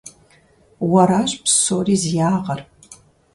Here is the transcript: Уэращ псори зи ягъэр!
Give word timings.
Уэращ 0.91 1.31
псори 1.43 1.95
зи 2.01 2.11
ягъэр! 2.33 2.59